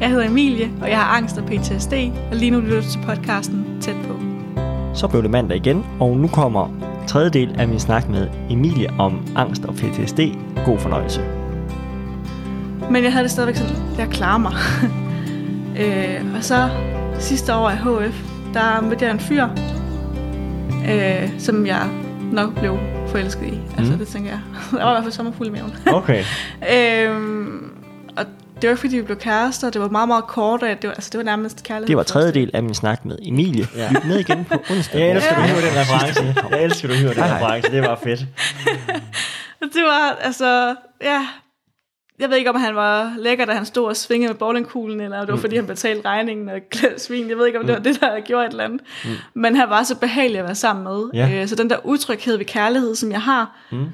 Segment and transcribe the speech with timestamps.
[0.00, 1.92] Jeg hedder Emilie, og jeg har angst og PTSD,
[2.30, 4.14] og lige nu lytter du til podcasten Tæt på.
[4.94, 6.68] Så blev det mandag igen, og nu kommer
[7.06, 10.20] tredje del af min snak med Emilie om angst og PTSD.
[10.64, 11.20] God fornøjelse.
[12.90, 14.52] Men jeg havde det stadigvæk sådan, jeg klarer mig.
[15.80, 16.68] øh, og så
[17.18, 18.24] sidste år i HF,
[18.54, 19.46] der mødte jeg en fyr,
[20.90, 21.82] øh, som jeg
[22.32, 22.78] nok blev
[23.08, 23.58] forelsket i.
[23.78, 23.98] Altså Mm.
[23.98, 24.40] det tænker jeg.
[24.78, 25.72] Der var i hvert fald sommerfuld i maven.
[25.86, 26.22] Okay.
[27.08, 27.70] øhm,
[28.66, 30.94] det var ikke, fordi vi blev kærester, det var meget, meget kort, og det var,
[30.94, 31.86] altså, det var nærmest kærlighed.
[31.88, 33.66] Det var tredje del af min snak med Emilie.
[33.76, 33.88] Ja.
[33.92, 35.00] Lyt med igen på onsdag.
[35.00, 35.46] Jeg elsker, du Ja.
[35.46, 36.34] hiver den reference.
[36.56, 37.70] Jeg elsker, du hiver den reference.
[37.72, 38.20] Det var fedt.
[39.74, 41.26] Det var, altså, ja...
[42.18, 45.20] Jeg ved ikke, om han var lækker, da han stod og svingede med bowlingkuglen, eller
[45.20, 46.54] det var, fordi han betalte regningen og
[46.96, 47.28] svin.
[47.28, 48.80] Jeg ved ikke, om det var det, der gjorde et eller andet.
[49.04, 49.10] Mm.
[49.34, 51.10] Men han var så behagelig at være sammen med.
[51.14, 51.30] Ja.
[51.42, 53.86] Øh, så den der utryghed ved kærlighed, som jeg har, Mm.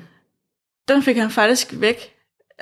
[0.89, 1.97] den fik han faktisk væk.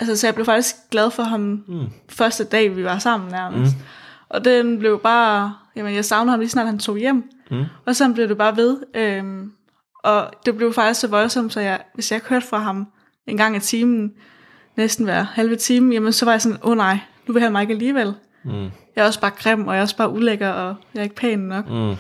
[0.01, 1.87] Altså, så jeg blev faktisk glad for ham Mm.
[2.09, 3.77] første dag, vi var sammen nærmest.
[3.77, 3.83] Mm.
[4.29, 5.55] Og den blev bare...
[5.77, 7.31] Jamen, jeg savnede ham lige snart, han tog hjem.
[7.51, 7.65] Mm.
[7.87, 8.79] Og så blev det bare ved.
[8.95, 9.53] Øhm,
[10.05, 12.87] og det blev faktisk så voldsomt, så jeg, hvis jeg hørte fra ham
[13.27, 14.13] en gang i timen,
[14.77, 17.53] næsten hver halve time, jamen så var jeg sådan, åh oh, nej, nu vil han
[17.53, 18.15] mig ikke alligevel.
[18.45, 18.63] Mm.
[18.97, 21.15] Jeg er også bare grim, og jeg er også bare ulækker, og jeg er ikke
[21.17, 21.69] pæn nok.
[21.71, 21.95] Mm.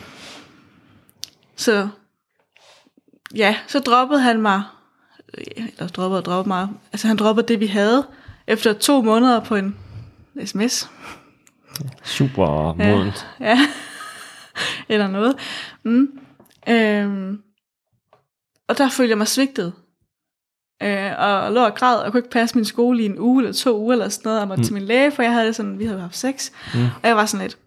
[1.56, 1.88] Så
[3.34, 4.62] ja, så droppede han mig,
[5.38, 8.06] eller droppede og droppede mig, altså han droppede det, vi havde,
[8.46, 9.76] efter to måneder på en
[10.44, 10.90] sms.
[12.04, 13.26] Super modent.
[13.40, 13.58] Ja,
[14.88, 15.34] eller noget.
[15.82, 16.08] Mm.
[16.68, 17.42] Øhm.
[18.68, 19.72] Og der følte jeg mig svigtet.
[20.82, 23.52] Øh, og lå og græd, og kunne ikke passe min skole i en uge eller
[23.52, 24.64] to uger eller sådan noget, og måtte mm.
[24.64, 26.50] til min læge, for jeg havde det sådan, vi havde haft sex.
[26.74, 26.84] Mm.
[26.84, 27.58] Og jeg var sådan lidt,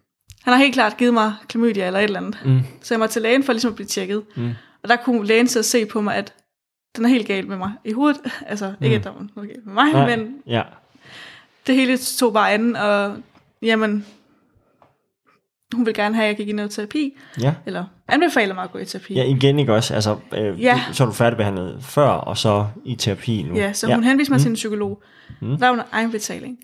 [0.43, 2.37] han har helt klart givet mig klamydia eller et eller andet.
[2.45, 2.61] Mm.
[2.81, 4.23] Så jeg måtte til lægen for ligesom at blive tjekket.
[4.35, 4.51] Mm.
[4.83, 6.33] Og der kunne lægen så se på mig, at
[6.95, 8.21] den er helt galt med mig i hovedet.
[8.47, 10.15] Altså, ikke at der var noget galt med mig, Nej.
[10.17, 10.61] men Ja.
[11.67, 13.17] det hele tog bare anden, og
[13.61, 14.05] jamen,
[15.75, 17.53] hun vil gerne have, at jeg gik i noget terapi, Ja.
[17.65, 19.13] eller anbefaler mig at gå i terapi.
[19.13, 19.93] Ja, igen ikke også.
[19.93, 20.81] Altså, øh, Ja.
[20.91, 23.55] så er du færdigbehandlet før, og så i terapi nu.
[23.55, 24.09] Ja, så hun ja.
[24.09, 24.41] henviste mig mm.
[24.41, 25.03] til en psykolog.
[25.41, 25.57] Mm.
[25.57, 26.57] Der var en egenbetaling.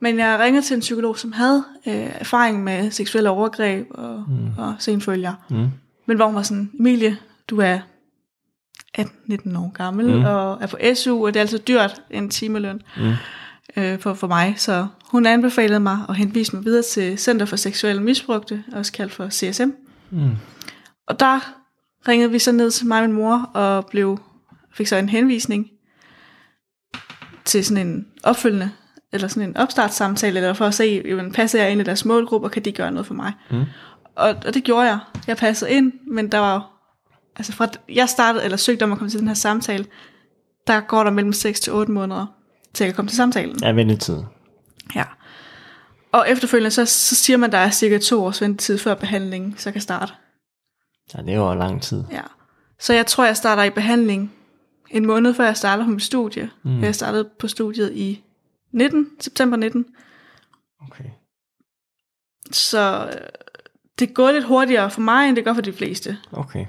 [0.00, 4.58] Men jeg ringede til en psykolog, som havde øh, erfaring med seksuelle overgreb og, mm.
[4.58, 5.32] og senfølger.
[5.50, 5.68] Mm.
[6.06, 7.16] Men hvor hun var sådan, Emilie,
[7.48, 7.78] du er
[8.98, 10.24] 18-19 år gammel, mm.
[10.24, 13.12] og er på SU, og det er altså dyrt en timeløn Mm.
[13.76, 14.54] øh, for, for mig.
[14.56, 19.12] Så hun anbefalede mig og henviste mig videre til Center for Seksuelle Misbrugte, også kaldt
[19.12, 19.68] for CSM.
[20.10, 20.30] Mm.
[21.06, 21.54] Og der
[22.08, 24.18] ringede vi så ned til mig og min mor, og blev,
[24.74, 25.70] fik så en henvisning
[27.44, 28.70] til sådan en opfølgende,
[29.12, 32.46] eller sådan en opstartssamtale, eller for at se, jamen, passer jeg ind i deres målgruppe,
[32.46, 33.32] og kan de gøre noget for mig?
[33.50, 33.64] Mm.
[34.16, 34.98] Og, og det gjorde jeg.
[35.26, 36.71] Jeg passede ind, men der var,
[37.36, 39.86] altså fra jeg startede, eller søgte om at komme til den her samtale,
[40.66, 42.26] der går der mellem 6 til 8 måneder,
[42.74, 43.56] til jeg kan komme til samtalen.
[43.62, 44.18] Ja, ventetid.
[44.94, 45.04] Ja.
[46.12, 49.72] Og efterfølgende, så, så siger man, der er cirka to års ventetid før behandlingen, så
[49.72, 50.12] kan starte.
[51.14, 52.04] Ja, det var lang tid.
[52.10, 52.22] Ja.
[52.78, 54.32] Så jeg tror, jeg starter i behandling
[54.90, 56.50] en måned før jeg starter på mit studie.
[56.62, 56.82] Mm.
[56.82, 58.24] Jeg startede på studiet i
[58.72, 59.86] 19, september 19.
[60.82, 61.10] Okay.
[62.52, 63.28] Så øh,
[63.98, 66.18] det går lidt hurtigere for mig, end det gør for de fleste.
[66.32, 66.66] Okay.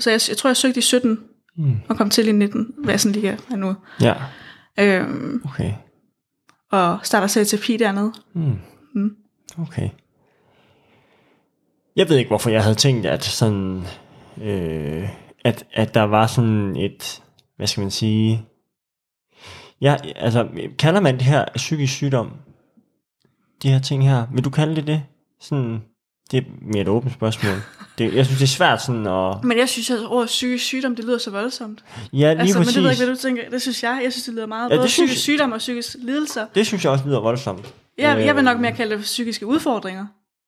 [0.00, 1.18] Så jeg, jeg tror, jeg søgte i 17
[1.60, 1.76] Mm.
[1.88, 3.74] og kom til i 19, hvad jeg sådan lige er nu.
[4.02, 4.14] Ja,
[4.80, 5.72] Øhm, okay.
[6.70, 8.12] og starter selv terapi dernede.
[8.34, 8.58] Mm.
[8.94, 9.16] Mm.
[9.58, 9.88] Okay.
[11.96, 13.82] Jeg ved ikke, hvorfor jeg havde tænkt, at sådan,
[14.42, 15.08] øh,
[15.44, 17.22] at, at der var sådan et,
[17.56, 18.44] hvad skal man sige,
[19.80, 20.48] ja, altså,
[20.78, 22.30] kalder man det her psykisk sygdom?
[23.62, 25.02] De her ting her, vil du kalde det det?
[25.40, 25.82] Sådan,
[26.30, 27.54] det er mere et åbent spørgsmål.
[27.98, 30.96] Det, jeg synes, det er svært sådan at, Men jeg synes, at ordet psykisk sygdom,
[30.96, 31.84] det lyder så voldsomt.
[32.12, 32.74] ja, lige Altså, men præcis.
[32.74, 33.42] det ved ikke, hvad du tænker.
[33.50, 34.00] Det synes jeg.
[34.04, 34.68] Jeg synes, det lyder meget.
[34.70, 36.46] Ja, Ja, både det synes psykisk sygdom og psykisk lidelser.
[36.54, 37.74] det synes jeg også lyder voldsomt.
[37.98, 40.06] Jeg, jeg vil nok Øh, mere kalde det psykiske udfordringer.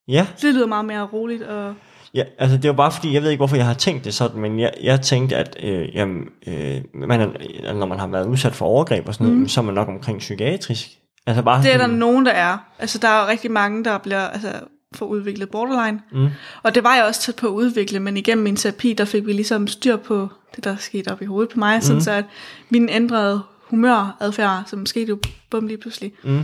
[0.08, 1.42] Ja, Det lyder meget mere roligt.
[1.42, 1.74] Og,
[2.14, 4.40] Ja, altså det var bare fordi, jeg ved ikke hvorfor jeg har tænkt det sådan,
[4.40, 8.54] men jeg, jeg tænkte, at øh, jamen, øh, man er, når man har været udsat
[8.54, 9.48] for overgreb og sådan noget, mm.
[9.48, 10.88] så er man nok omkring psykiatrisk.
[11.26, 12.58] Altså bare det er der sådan, nogen, der er.
[12.78, 14.48] Altså, der er rigtig mange, der bliver altså,
[14.94, 16.00] får udviklet borderline.
[16.12, 16.28] Mm.
[16.62, 19.26] Og det var jeg også tæt på at udvikle, men igennem min terapi, der fik
[19.26, 21.82] vi ligesom styr på det, der skete op i hovedet på mig, mm.
[21.82, 22.24] sådan så at
[22.70, 25.18] min ændrede humøradfærd, som skete jo
[25.50, 26.42] bum lige pludselig, Mm.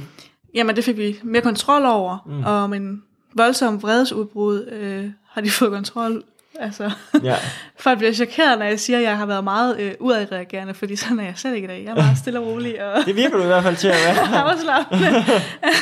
[0.54, 2.44] jamen det fik vi mere kontrol over, mm.
[2.44, 3.02] og min
[3.34, 6.22] voldsom vredesudbrud øh, har de fået kontrol
[6.60, 6.90] Altså,
[7.22, 7.36] Ja.
[7.84, 11.20] folk bliver chokeret, når jeg siger, at jeg har været meget øh, udadreagerende, fordi sådan
[11.20, 11.84] er jeg slet ikke i dag.
[11.84, 13.94] Jeg er meget stille og rolig, og Det virker du i hvert fald til at
[14.06, 14.42] være.
[14.52, 15.06] afslappende.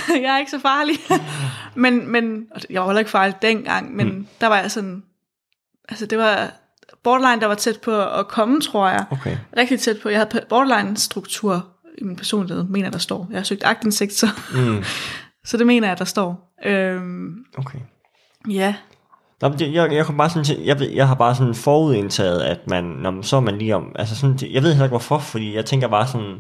[0.09, 0.97] jeg er ikke så farlig.
[1.75, 4.27] men, men jeg var heller ikke farlig dengang, men mm.
[4.41, 5.03] der var jeg sådan,
[5.89, 6.51] altså det var
[7.05, 9.05] borderline, der var tæt på at komme, tror jeg.
[9.11, 9.37] Okay.
[9.57, 10.09] Rigtig tæt på.
[10.09, 11.67] Jeg havde borderline-struktur
[11.99, 13.27] i min personlighed, mener der står.
[13.31, 14.85] Jeg har søgt agtindsigt, så Mm.
[15.47, 16.55] Så det mener jeg, der står.
[16.65, 17.79] Øhm, Okay.
[18.51, 18.75] ja,
[19.43, 23.11] Nå, jeg, jeg, kom bare sådan jeg, jeg har bare sådan forudindtaget, at man, når
[23.11, 25.65] man, så er man lige om, altså sådan, jeg ved heller ikke hvorfor, fordi jeg
[25.65, 26.35] tænker bare sådan,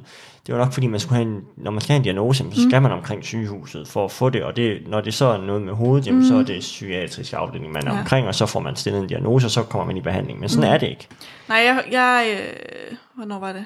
[0.46, 2.62] det var nok fordi, man skulle have en, når man skal have en diagnose, så
[2.68, 5.62] skal man omkring sygehuset for at få det, og det, når det så er noget
[5.62, 7.98] med hovedet, jamen, så er det psykiatrisk afdeling, man er Ja.
[8.00, 10.48] omkring, og så får man stillet en diagnose, og så kommer man i behandling, men
[10.48, 11.08] sådan er det ikke.
[11.48, 13.64] Nej, jeg, jeg øh, hvornår var det?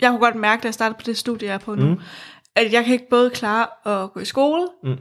[0.00, 1.88] Jeg kunne godt mærke, da jeg startede på det studie, jeg er på nu, Mm.
[1.90, 2.00] mm.
[2.56, 3.66] at jeg kan ikke både klare
[4.02, 4.96] at gå i skole, Mm.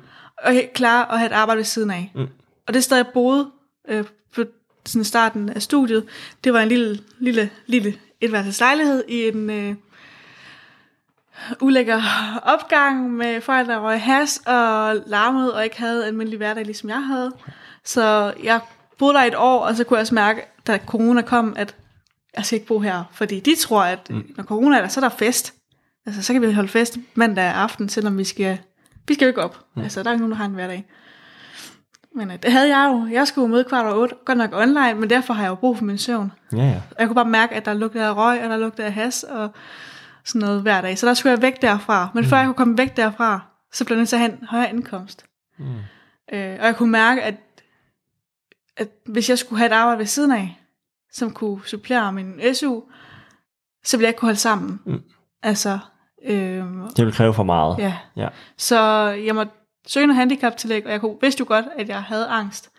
[0.45, 2.11] og jeg klare at have et arbejde ved siden af.
[2.15, 2.27] Mm.
[2.67, 3.51] Og det sted, jeg boede
[3.87, 4.05] øh,
[4.35, 4.43] på
[4.85, 6.05] sådan starten af studiet,
[6.43, 9.75] det var en lille, lille, lille etværelseslejlighed i en øh,
[11.61, 12.01] ulækker
[12.43, 17.05] opgang med folk, der røg has og larmede, og ikke havde almindelig hverdag, ligesom jeg
[17.05, 17.31] havde.
[17.83, 18.59] Så jeg
[18.97, 21.75] boede der et år, og så kunne jeg også mærke, da corona kom, at
[22.37, 23.03] jeg skal ikke bo her.
[23.11, 24.33] Fordi de tror, at mm.
[24.37, 25.53] når corona er der, så er der fest.
[26.05, 28.57] Altså, så kan vi holde fest mandag aften, selvom vi skal,
[29.07, 29.65] vi skal jo ikke op.
[29.75, 29.81] Mm.
[29.81, 30.85] Altså, der er ikke nogen, der har en hverdag.
[32.17, 33.07] Men øh, det havde jeg jo.
[33.15, 35.77] Jeg skulle møde kvart over otte, godt nok online, men derfor har jeg jo brug
[35.77, 36.31] for min søvn.
[36.53, 36.75] Ja, ja.
[36.91, 39.23] Og jeg kunne bare mærke, at der lugtede af røg, og der lugtede af has,
[39.23, 39.49] og
[40.25, 40.97] sådan noget hver dag.
[40.97, 42.09] Så der skulle jeg væk derfra.
[42.13, 42.29] Men mm.
[42.29, 43.39] før jeg kunne komme væk derfra,
[43.73, 45.25] så blev jeg nødt til at have en højere indkomst.
[45.59, 45.65] Mm.
[46.33, 47.35] Øh, og jeg kunne mærke, at,
[48.77, 50.59] at hvis jeg skulle have et arbejde ved siden af,
[51.11, 52.81] som kunne supplere min SU,
[53.83, 54.79] så ville jeg ikke kunne holde sammen.
[54.85, 55.01] Mm.
[55.43, 55.79] Altså,
[56.25, 56.63] øh,
[56.97, 57.77] Det vil kræve for meget.
[57.79, 57.93] ja.
[58.15, 58.27] Ja.
[58.57, 58.79] Så
[59.25, 59.51] jeg måtte
[59.87, 62.69] søge noget handicaptillæg, og jeg kunne, vidste jo godt, at jeg havde angst.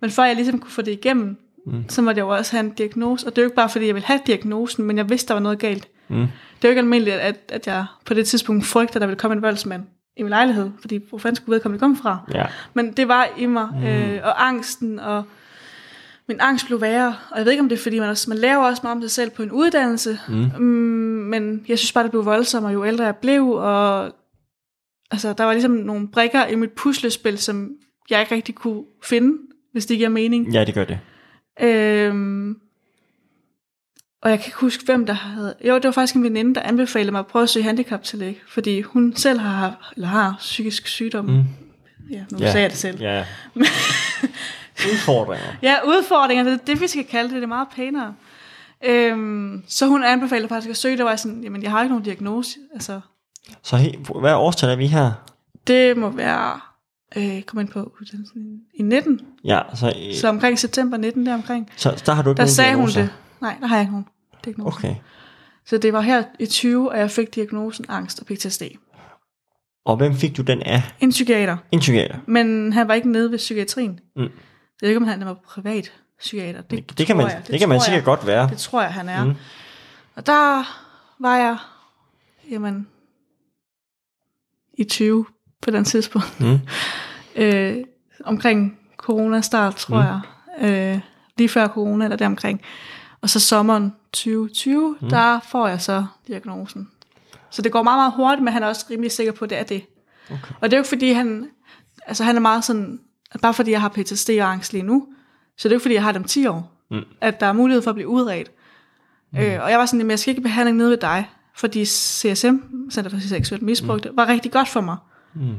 [0.00, 1.36] Men før jeg ligesom kunne få det igennem,
[1.66, 1.84] mm.
[1.88, 3.26] så måtte jeg jo også have en diagnose.
[3.26, 5.34] Og det er jo ikke bare, fordi jeg ville have diagnosen, men jeg vidste, der
[5.34, 5.88] var noget galt.
[6.08, 6.16] Mm.
[6.16, 9.18] Det er jo ikke almindeligt, at, at jeg på det tidspunkt frygter, at der ville
[9.18, 9.82] komme en voldsmand
[10.16, 12.18] i min lejlighed, fordi hvor fanden skulle vedkommende komme fra?
[12.34, 12.46] Ja.
[12.74, 13.86] Men det var i mig, mm.
[13.86, 15.24] øh, og angsten, og
[16.28, 17.16] min angst blev værre.
[17.30, 19.02] Og jeg ved ikke, om det er, fordi man, også, man lærer også meget om
[19.02, 20.50] sig selv på en uddannelse, mm.
[20.58, 24.12] Mm, men jeg synes bare, det blev voldsommere, jo ældre jeg blev, og
[25.10, 27.70] altså, der var ligesom nogle brikker i mit puslespil, som
[28.10, 29.38] jeg ikke rigtig kunne finde,
[29.72, 30.52] hvis det giver mening.
[30.52, 30.98] ja, det gør det.
[31.60, 32.56] Øhm,
[34.22, 35.54] og jeg kan ikke huske, hvem der havde...
[35.64, 38.80] Jo, det var faktisk en veninde, der anbefalede mig at prøve at søge handicaptillæg, fordi
[38.80, 41.24] hun selv har, eller har psykisk sygdom.
[41.24, 41.44] Mm.
[42.10, 42.44] Ja, nu Ja.
[42.44, 42.50] ja.
[42.52, 43.00] sagde jeg det selv.
[43.00, 43.24] Ja.
[44.92, 45.46] Udfordringer.
[45.62, 48.14] Ja, udfordringer, det er det, vi skal kalde det, det er meget pænere.
[48.84, 51.90] Øhm, så hun anbefalede faktisk at søge, der var jeg sådan, jamen jeg har ikke
[51.92, 53.00] nogen diagnose, altså
[53.62, 55.12] Så he, hvad årstal er vi her?
[55.66, 56.60] det må være,
[57.16, 61.70] øh, kom ind på uddannelsen i 19, Ja, så, så omkring september 19 der omkring,
[61.76, 63.00] så der har du ikke der nogen sagde hun diagnoser?
[63.00, 63.10] det.
[63.40, 64.06] Nej, der har jeg ikke nogen
[64.44, 64.76] diagnose.
[64.76, 64.94] Okay.
[65.66, 68.62] Så det var her i 20, at jeg fik diagnosen angst og PTSD.
[69.84, 70.82] Og hvem fik du den af?
[71.00, 72.16] En psykiater, En psykiater.
[72.26, 74.00] men han var ikke nede ved psykiatrien.
[74.16, 74.22] Mm.
[74.22, 74.30] Jeg
[74.80, 76.60] ved ikke, om han var privat psykiater.
[76.62, 77.38] Det, Det, det kan man, jeg.
[77.42, 78.04] det, det kan man sikkert jeg.
[78.04, 78.48] godt være.
[78.48, 79.24] Det tror jeg, han er.
[79.24, 79.34] Mm.
[80.16, 80.64] Og der
[81.20, 81.56] var jeg,
[82.50, 82.86] jamen,
[84.78, 85.26] i 20
[85.62, 86.40] på den tidspunkt.
[86.40, 86.58] Mm.
[87.36, 87.76] Øh,
[88.24, 90.06] omkring corona start, tror Mm.
[90.62, 90.94] jeg.
[90.94, 91.00] Øh,
[91.38, 92.60] lige før corona, eller deromkring.
[93.20, 95.08] Og så sommeren 2020, mm.
[95.08, 96.88] der får jeg så diagnosen.
[97.50, 99.58] Så det går meget, meget hurtigt, men han er også rimelig sikker på, at det
[99.58, 99.86] er det.
[100.30, 100.54] Okay.
[100.60, 101.48] Og det er jo ikke fordi, han,
[102.06, 103.00] altså han er meget sådan,
[103.32, 105.06] at bare fordi jeg har PTSD og angst lige nu,
[105.58, 107.04] så det er jo ikke fordi, jeg har dem 10 år, Mm.
[107.20, 108.50] at der er mulighed for at blive udredt.
[109.32, 109.38] Mm.
[109.38, 111.84] Øh, og jeg var sådan, at jeg skal ikke i behandling nede ved dig, fordi
[111.84, 112.56] CSM,
[112.90, 114.16] Center for Seksuelt Misbrug, mm.
[114.16, 114.96] var rigtig godt for mig.
[115.34, 115.54] Mm.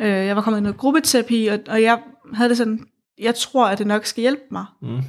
[0.00, 1.98] Øh, jeg var kommet i noget gruppeterapi, og, og jeg
[2.34, 2.86] havde det sådan,
[3.18, 4.64] jeg tror, at det nok skal hjælpe mig.
[4.82, 5.00] Mm.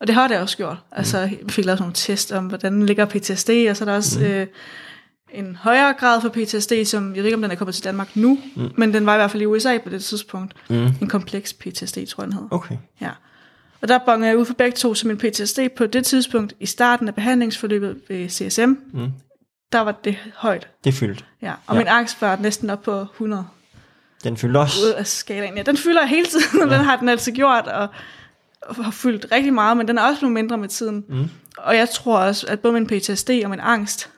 [0.00, 0.76] Og det har det også gjort.
[0.92, 4.20] Altså, jeg fik lavet nogle test om, hvordan ligger PTSD, og så er der også
[4.20, 4.26] mm.
[4.26, 4.46] øh,
[5.34, 8.16] en højere grad for PTSD, som jeg ved ikke, om den er kommet til Danmark
[8.16, 8.70] nu, mm.
[8.76, 10.54] men den var i hvert fald i USA på det tidspunkt.
[10.70, 10.86] Mm.
[11.00, 12.48] En kompleks PTSD, tror jeg, den hed.
[12.50, 12.76] Okay.
[13.00, 13.10] Ja.
[13.80, 16.66] Og der bongede jeg ud for begge to som en PTSD på det tidspunkt, i
[16.66, 19.12] starten af behandlingsforløbet ved CSM, Mm.
[19.74, 20.68] Der var det højt.
[20.84, 21.24] Det er fyldt.
[21.42, 21.52] Ja.
[21.66, 21.74] Og Ja.
[21.74, 21.78] ja.
[21.78, 23.46] min angst var næsten op på 100
[24.24, 24.86] Den fyldte også.
[24.86, 25.56] ud af skalaen.
[25.56, 27.88] Ja, den fylder hele tiden, og den har den altså gjort, og,
[28.62, 31.04] og har fyldt rigtig meget, men den er også blevet mindre med tiden.
[31.08, 31.28] Mm.
[31.58, 34.10] Og jeg tror også, at både min PTSD og min angst,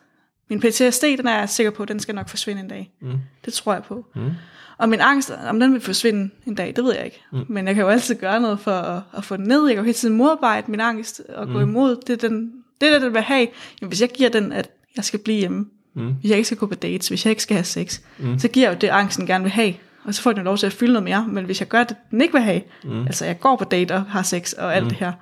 [0.51, 2.91] min PTSD, den er jeg sikker på, den skal nok forsvinde en dag.
[3.01, 3.19] Mm.
[3.45, 4.07] Det tror jeg på.
[4.15, 4.31] Mm.
[4.79, 7.23] Og min angst, om den vil forsvinde en dag, det ved jeg ikke.
[7.33, 7.45] Mm.
[7.49, 9.67] Men jeg kan jo altid gøre noget for at, at få den ned.
[9.67, 11.97] Jeg kan jo hele tiden modarbejde min angst og gå imod.
[12.07, 13.49] Det er den, det, det, den vil have.
[13.81, 16.15] Jamen, hvis jeg giver den, at jeg skal blive hjemme, Mm.
[16.21, 18.39] hvis jeg ikke skal gå på dates, hvis jeg ikke skal have sex, mm.
[18.39, 19.75] så giver jeg jo det, angsten gerne vil have.
[20.05, 21.27] Og så får den lov til at fylde noget mere.
[21.29, 23.07] Men hvis jeg gør det, den ikke vil have, mm.
[23.07, 24.89] altså jeg går på date og har sex og alt mm.
[24.89, 25.13] det her,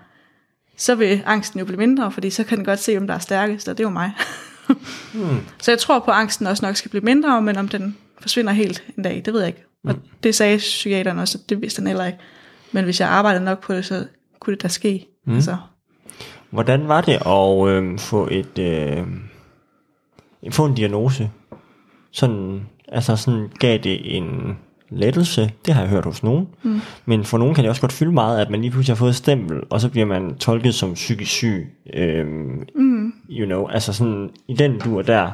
[0.76, 3.18] så vil angsten jo blive mindre, fordi så kan den godt se, hvem der er
[3.18, 4.12] stærkest, og det er jo mig.
[5.14, 5.38] Mm.
[5.62, 8.52] Så jeg tror på, at angsten også nok skal blive mindre, men om den forsvinder
[8.52, 9.64] helt en dag, det ved jeg ikke.
[9.84, 12.18] Og det sagde psykiateren også, at det vidste han heller ikke.
[12.72, 14.06] Men hvis jeg arbejdede nok på det, så
[14.40, 15.06] kunne det da ske.
[15.26, 15.34] Mm.
[15.34, 15.56] Altså,
[16.50, 19.06] Hvordan var det at øh, få et øh,
[20.52, 21.30] få en diagnose?
[22.10, 24.58] Sådan, Altså sådan gav det en
[24.90, 26.80] lettelse, det har jeg hørt hos nogen, mm.
[27.04, 29.10] men for nogen kan det også godt fylde meget, at man lige pludselig har fået
[29.10, 33.12] et stempel, og så bliver man tolket som psykisk syg, øhm, mm.
[33.30, 35.30] you know, altså sådan i den dur der,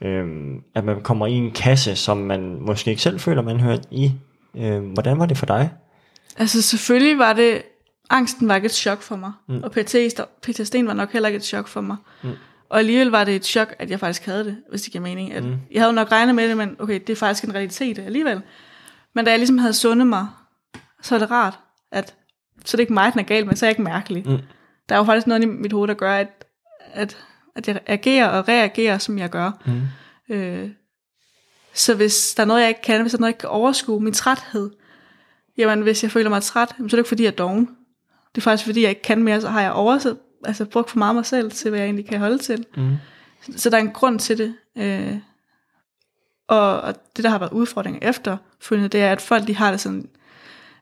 [0.00, 3.78] øhm, at man kommer i en kasse, som man måske ikke selv føler, man hører
[3.90, 4.12] i.
[4.56, 5.70] Øhm, hvordan var det for dig?
[6.36, 7.62] Altså selvfølgelig var det,
[8.10, 9.62] angsten var ikke et chok for mig, mm.
[9.62, 11.96] og PTSD'en var nok heller ikke et chok for mig.
[12.22, 12.30] Mm.
[12.72, 15.32] Og alligevel var det et chok, at jeg faktisk havde det, hvis det giver mening.
[15.32, 15.56] At mm.
[15.70, 18.42] Jeg havde nok regnet med det, men okay, det er faktisk en realitet alligevel.
[19.14, 20.26] Men da jeg ligesom havde sundet mig,
[21.02, 21.58] så er det rart,
[21.90, 22.14] at
[22.64, 24.24] så er det ikke mig, den er galt, men så er jeg ikke mærkelig.
[24.26, 24.38] Mm.
[24.88, 26.46] Der er jo faktisk noget i mit hoved, der gør, at,
[26.92, 27.16] at,
[27.56, 29.50] at jeg agerer og reagerer, som jeg gør.
[29.66, 30.34] Mm.
[30.34, 30.70] Øh,
[31.74, 33.48] så hvis der er noget, jeg ikke kan, hvis der er noget, jeg ikke kan
[33.48, 34.70] overskue, min træthed,
[35.58, 37.68] jamen hvis jeg føler mig træt, så er det ikke fordi, jeg er doven.
[38.34, 40.98] Det er faktisk fordi, jeg ikke kan mere, så har jeg overset, altså brugt for
[40.98, 42.66] meget mig selv til, hvad jeg egentlig kan holde til.
[42.76, 42.96] Mm.
[43.56, 44.54] Så der er en grund til det.
[44.76, 45.16] Øh,
[46.48, 49.80] og, og det, der har været udfordringer efterfølgende, det er, at folk de har det
[49.80, 50.08] sådan,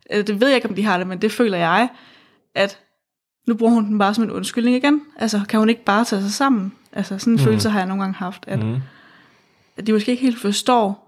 [0.07, 1.89] eller det ved jeg ikke, om de har det, men det føler jeg,
[2.55, 2.79] at
[3.47, 5.03] nu bruger hun den bare som en undskyldning igen.
[5.17, 6.73] Altså, kan hun ikke bare tage sig sammen?
[6.93, 7.45] Altså, sådan en mm.
[7.45, 8.77] følelse har jeg nogle gange haft, at, mm.
[9.77, 11.07] at de måske ikke helt forstår,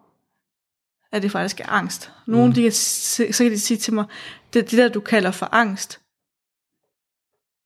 [1.13, 2.13] at det faktisk er angst.
[2.27, 2.53] Nogle, mm.
[2.53, 4.05] de kan, så kan de sige til mig,
[4.53, 6.01] det, det der, du kalder for angst,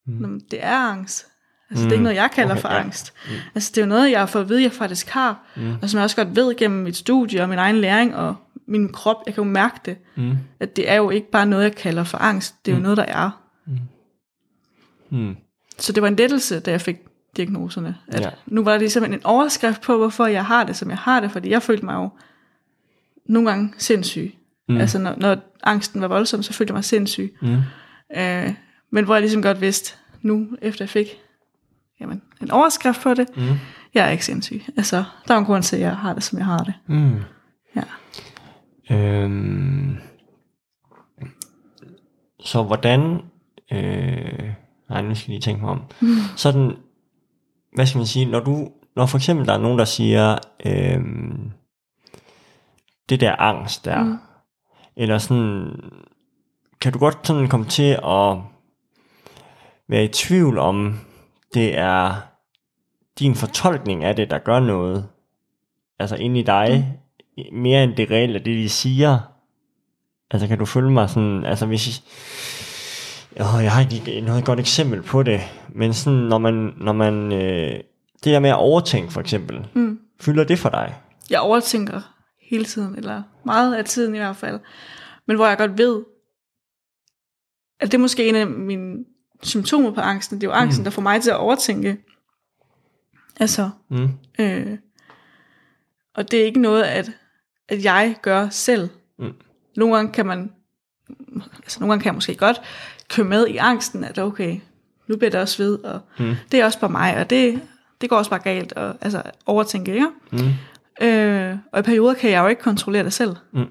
[0.07, 0.41] mm.
[0.51, 1.27] Det er angst.
[1.71, 1.89] Altså, mm.
[1.89, 2.81] det er ikke noget, jeg kalder okay, for ja.
[2.81, 3.13] angst.
[3.29, 3.35] Mm.
[3.55, 5.75] Altså, det er jo noget, jeg har fået at vide, jeg faktisk har, mm.
[5.83, 8.37] og som jeg også godt ved gennem mit studie og min egen læring og
[8.69, 10.39] min krop, jeg kan jo mærke det, mm.
[10.61, 12.81] at det er jo ikke bare noget, jeg kalder for angst, det er mm.
[12.81, 13.31] jo noget, der er.
[13.67, 13.79] Mm.
[15.19, 15.37] Mm.
[15.79, 16.97] Så det var en lettelse, da jeg fik
[17.37, 17.97] diagnoserne.
[18.09, 18.31] At ja.
[18.47, 21.31] Nu var der ligesom en overskrift på, hvorfor jeg har det, som jeg har det,
[21.31, 22.11] fordi jeg følte mig jo
[23.29, 24.35] nogle gange sindssyg.
[24.69, 24.77] Mm.
[24.77, 27.37] Altså, når, når angsten var voldsom, så følte jeg mig sindssyg.
[27.43, 27.57] Mm.
[28.17, 28.55] Øh,
[28.91, 31.07] men hvor jeg ligesom godt vidste, nu efter jeg fik
[32.01, 33.43] jamen, en overskrift på det, mm.
[33.95, 34.63] jeg er ikke sindssyg.
[34.77, 36.75] Altså, der er en grund til, at jeg har det, som jeg har det.
[36.87, 37.21] Mm.
[37.77, 37.83] Ja.
[38.91, 39.97] Øhm,
[42.41, 43.21] så hvordan,
[43.73, 44.51] øh,
[44.89, 46.17] nej, nu skal jeg lige tænke mig om, mm.
[46.37, 46.73] sådan,
[47.73, 51.01] hvad skal man sige, når du, når for eksempel der er nogen, der siger, øh,
[53.09, 54.19] det der angst der, mm.
[54.97, 55.81] eller sådan,
[56.81, 58.39] kan du godt sådan komme til at
[59.89, 60.99] være i tvivl om,
[61.55, 62.15] det er
[63.19, 65.09] din fortolkning af det, der gør noget.
[65.99, 66.99] Altså ind i dig,
[67.37, 67.59] mm.
[67.59, 69.19] mere end det reelle, det de siger.
[70.31, 72.03] Altså kan du følge mig sådan, altså hvis
[73.37, 77.33] jeg, jeg har ikke noget godt eksempel på det, men sådan når man, når man
[77.33, 77.81] øh,
[78.25, 80.01] det der med at overtænke for eksempel, mm.
[80.21, 80.95] fylder det for dig?
[81.31, 82.01] Jeg overtænker
[82.51, 84.61] hele tiden, eller meget af tiden i hvert fald.
[85.27, 86.05] Men hvor jeg godt ved,
[87.81, 89.05] at det er måske en af mine
[89.43, 90.41] symptomer på angsten.
[90.41, 90.85] Det er jo angsten, mm.
[90.85, 91.97] der får mig til at overtænke.
[93.41, 94.09] Altså, mm.
[94.39, 94.79] øh,
[96.15, 97.11] og det er ikke noget, at,
[97.69, 98.89] at jeg gør selv.
[99.19, 99.35] Mm.
[99.77, 100.53] Nogle gange kan man,
[101.63, 102.61] altså nogle gange kan jeg måske godt
[103.09, 104.61] køre med i angsten, at okay,
[105.07, 106.35] nu bliver det også ved, og mm.
[106.53, 107.63] det er også bare mig, og det,
[108.01, 110.09] det går også bare galt, og altså overtænke, ikke?
[110.33, 111.07] Mm.
[111.07, 113.37] Øh, og i perioder kan jeg jo ikke kontrollere det selv.
[113.53, 113.67] Mm.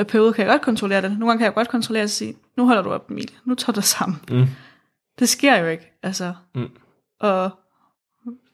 [0.00, 1.10] Og i perioder kan jeg godt kontrollere det.
[1.10, 3.30] Nogle gange kan jeg godt kontrollere og sige, nu holder du op, Emil.
[3.44, 4.20] Nu tager du sammen.
[4.30, 4.46] Mm.
[5.18, 5.98] Det sker jo ikke.
[6.02, 6.34] Altså.
[6.54, 6.68] Mm.
[7.20, 7.50] Og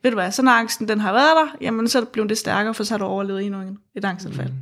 [0.02, 2.74] ved du hvad, så når angsten den har været der, jamen så er det stærkere,
[2.74, 4.48] for så har du overlevet endnu en, et angstanfald.
[4.48, 4.54] Mm.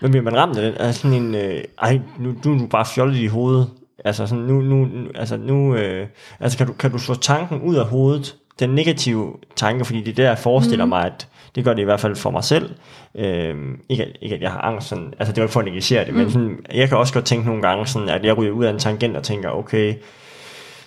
[0.00, 0.80] Men bliver man ramt af det?
[0.80, 3.70] Altså sådan en, øh, ej, nu, nu er du bare fjollet i hovedet.
[4.04, 6.08] Altså sådan, nu, nu, altså nu, øh,
[6.40, 10.18] altså kan du, kan du slå tanken ud af hovedet, den negative tanke, fordi det
[10.18, 10.88] er der, forestiller mm.
[10.88, 12.70] mig, at det gør det i hvert fald for mig selv.
[13.14, 16.04] Øhm, ikke, ikke at jeg har angst, sådan, altså det var ikke for at negligere
[16.04, 16.20] det, mm.
[16.20, 18.70] men sådan, jeg kan også godt tænke nogle gange, sådan, at jeg ryger ud af
[18.70, 19.94] en tangent og tænker, okay,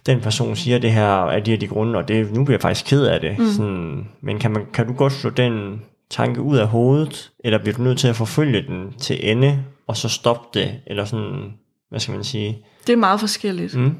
[0.05, 2.61] den person siger det her af de her de grunde, og det, nu bliver jeg
[2.61, 3.39] faktisk ked af det.
[3.39, 3.45] Mm.
[3.45, 7.73] Sådan, men kan, man, kan du godt slå den tanke ud af hovedet, eller bliver
[7.75, 11.53] du nødt til at forfølge den til ende, og så stoppe det, eller sådan,
[11.89, 12.57] hvad skal man sige?
[12.87, 13.75] Det er meget forskelligt.
[13.75, 13.95] Mm.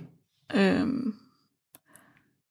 [0.55, 1.13] Øhm,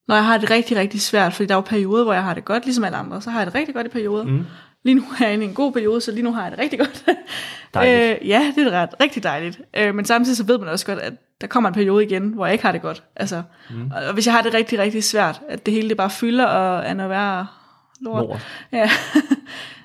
[0.08, 2.34] når jeg har det rigtig, rigtig svært, fordi der er jo perioder, hvor jeg har
[2.34, 4.24] det godt, ligesom alle andre, så har jeg det rigtig godt i perioder.
[4.24, 4.44] Mm.
[4.84, 6.58] Lige nu er jeg inde i en god periode, så lige nu har jeg det
[6.60, 7.04] rigtig godt.
[7.76, 9.60] Øh, ja, det er ret, rigtig dejligt.
[9.76, 12.46] Øh, men samtidig så ved man også godt, at der kommer en periode igen, hvor
[12.46, 13.02] jeg ikke har det godt.
[13.16, 13.90] Altså, mm.
[14.06, 16.84] Og hvis jeg har det rigtig, rigtig svært, at det hele det bare fylder og
[16.86, 17.46] er noget værre
[18.00, 18.46] lort, lort.
[18.72, 18.90] Ja,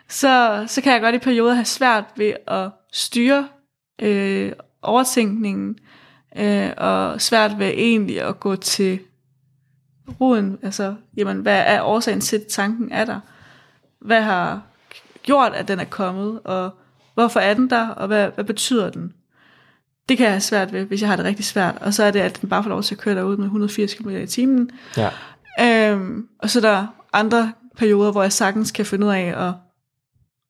[0.09, 3.47] så, så kan jeg godt i perioder have svært ved at styre
[4.01, 4.51] øh,
[4.81, 5.75] overtænkningen,
[6.37, 8.99] øh, og svært ved egentlig at gå til
[10.21, 13.19] roden, altså, jamen, hvad er årsagen til, at tanken er der?
[14.01, 14.61] Hvad har
[15.23, 16.69] gjort, at den er kommet, og
[17.13, 19.13] hvorfor er den der, og hvad, hvad betyder den?
[20.09, 22.11] Det kan jeg have svært ved, hvis jeg har det rigtig svært, og så er
[22.11, 24.69] det, at den bare får lov til at køre derud med 180 km i timen.
[24.97, 25.09] Ja.
[25.61, 29.53] Øhm, og så er der andre perioder, hvor jeg sagtens kan finde ud af at,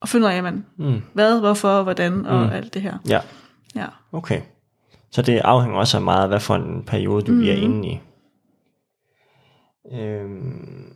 [0.02, 1.02] og finde ud af, jamen, Mm.
[1.14, 2.50] hvad, hvorfor, hvordan og Mm.
[2.50, 2.98] alt det her.
[3.08, 3.20] Ja,
[3.76, 3.86] Ja.
[4.12, 4.42] okay.
[5.12, 7.44] Så det afhænger også af meget, hvad for en periode du mm.
[7.44, 8.00] er inde i.
[9.92, 10.94] Øhm,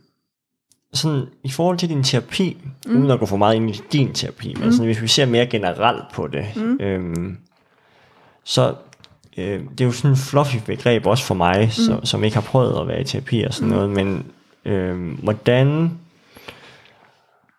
[0.92, 2.96] sådan i forhold til din terapi, mm.
[2.96, 5.46] uden at gå for meget ind i din terapi, men sådan, hvis vi ser mere
[5.46, 6.80] generelt på det, mm.
[6.80, 7.38] øhm,
[8.44, 8.74] så
[9.36, 11.70] øh, det er jo sådan et fluffy begreb også for mig, mm.
[11.70, 13.74] så, som ikke har prøvet at være i terapi og sådan mm.
[13.74, 14.26] noget, men
[14.64, 15.90] øh, hvordan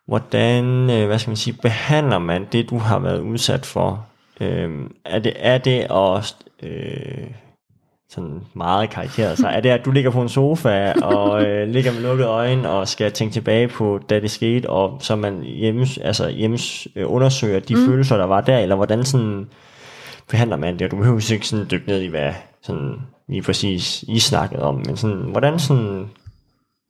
[0.09, 4.05] hvordan, øh, hvad skal man sige, behandler man det, du har været udsat for?
[4.41, 7.27] Øh, er, det, er det at, øh,
[8.09, 11.91] sådan meget karikeret sig, er det, at du ligger på en sofa og øh, ligger
[11.91, 15.97] med lukkede øjne og skal tænke tilbage på, da det skete, og så man hjemmes,
[15.97, 17.85] altså hjemmes øh, undersøger de mm.
[17.85, 19.49] følelser, der var der, eller hvordan sådan
[20.29, 20.91] behandler man det?
[20.91, 22.95] Du behøver ikke sådan dykke ned i, hvad sådan
[23.27, 26.09] lige præcis I snakkede om, men sådan, hvordan sådan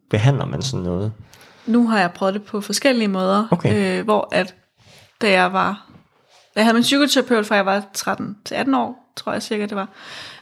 [0.10, 1.12] behandler man sådan noget?
[1.66, 4.00] Nu har jeg prøvet det på forskellige måder, Okay.
[4.00, 4.56] øh, hvor at
[5.22, 5.90] da jeg var,
[6.56, 9.76] jeg havde min psykoterapeut, fra jeg var 13 til 18 år, tror jeg cirka det
[9.76, 9.90] var,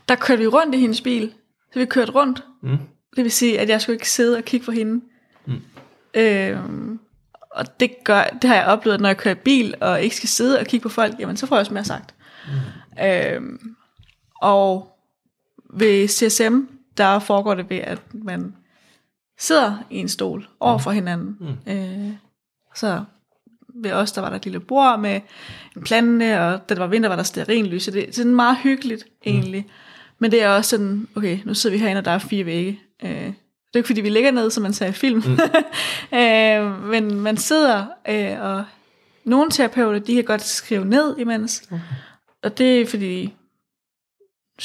[0.09, 1.33] der kørte vi rundt i hendes bil.
[1.73, 2.43] Så vi kørte rundt.
[2.61, 2.77] Mm.
[3.15, 5.01] Det vil sige, at jeg skulle ikke sidde og kigge på hende.
[5.45, 5.61] Mm.
[6.13, 6.99] Øhm,
[7.51, 10.59] og det, gør, det har jeg oplevet, når jeg kører bil og ikke skal sidde
[10.59, 12.15] og kigge på folk, jamen så får jeg også mere sagt.
[12.47, 13.03] Mm.
[13.05, 13.75] Øhm,
[14.41, 14.97] og
[15.69, 16.59] ved CSM,
[16.97, 18.55] der foregår det ved, at man
[19.39, 21.37] sidder i en stol over for hinanden.
[21.39, 21.73] Mm.
[21.73, 22.13] Øh,
[22.75, 23.03] så
[23.75, 25.21] ved os, der var der et lille bord med
[25.75, 27.83] en plante, og da det var vinter, var der stearinlys.
[27.83, 29.61] Så det er sådan meget hyggeligt, egentlig.
[29.61, 29.71] Mm.
[30.19, 32.79] Men det er også sådan, okay, nu sidder vi herinde, og der er fire vægge.
[33.03, 35.23] Øh, det er ikke, fordi vi ligger ned, som man sagde i film.
[35.25, 35.39] Mm.
[36.19, 38.65] øh, men man sidder, øh, og
[39.25, 41.63] nogle terapeuter, de kan godt skrive ned imens.
[41.71, 41.81] Okay.
[42.43, 43.33] Og det er fordi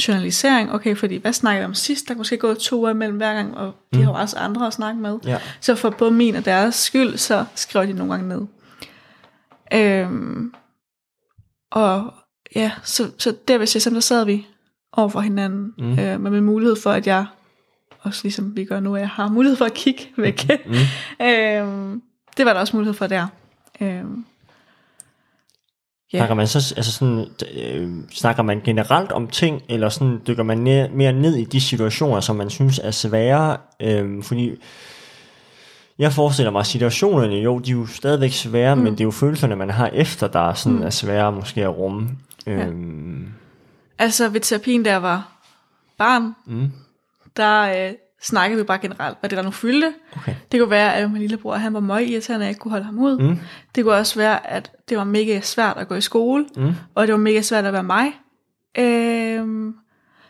[0.08, 2.08] journalisering, okay, fordi hvad snakker vi om sidst?
[2.08, 4.04] Der kan måske gå to uger mellem hver gang, og de mm.
[4.04, 5.18] har jo også andre at snakke med.
[5.24, 5.38] Ja.
[5.60, 8.46] Så for både min og deres skyld, så skriver de nogle gange ned.
[9.74, 10.54] Øhm,
[11.70, 12.14] og
[12.54, 14.46] ja, så, så der jeg, så der sad vi
[14.92, 15.98] over for hinanden, mm.
[15.98, 17.26] øh, med min mulighed for, at jeg,
[18.00, 20.50] også ligesom vi gør nu, at jeg har mulighed for at kigge væk.
[20.66, 20.72] Mm.
[21.26, 22.02] øhm,
[22.36, 23.26] det var der også mulighed for der.
[23.80, 24.24] Øhm,
[26.12, 26.18] Ja.
[26.18, 30.58] Snakker man så altså sådan, øh, snakker man generelt om ting, eller sådan dykker man
[30.58, 33.56] ned, mere ned i de situationer, som man synes er svære?
[33.80, 34.56] Øh, fordi
[35.98, 38.82] jeg forestiller mig, at situationerne jo, de er jo stadigvæk svære, mm.
[38.82, 40.84] men det er jo følelserne, man har efter, der sådan mm.
[40.84, 42.08] er svære måske at rumme.
[42.46, 42.66] Ja.
[43.98, 45.32] Altså ved terapien, der var
[45.98, 46.70] barn, mm.
[47.36, 49.94] der øh, snakkede vi bare generelt, hvad det der nu fyldte.
[50.16, 50.34] Okay.
[50.52, 52.84] Det kunne være, at min lillebror han var møg irriterende, at jeg ikke kunne holde
[52.84, 53.18] ham ud.
[53.18, 53.38] Mm.
[53.74, 56.72] Det kunne også være, at det var mega svært at gå i skole, Mm.
[56.94, 58.12] og det var mega svært at være mig.
[58.78, 59.74] Øhm,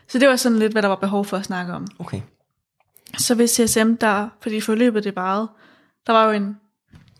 [0.07, 1.87] så det var sådan lidt, hvad der var behov for at snakke om.
[1.99, 2.21] Okay.
[3.17, 5.47] Så ved CSM, der, fordi forløbet det varede,
[6.07, 6.57] der var jo en